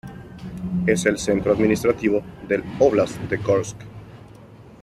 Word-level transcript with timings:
Es 0.87 1.05
el 1.05 1.19
centro 1.19 1.51
administrativo 1.51 2.23
del 2.47 2.63
óblast 2.79 3.19
de 3.29 3.37
Kursk. 3.37 3.77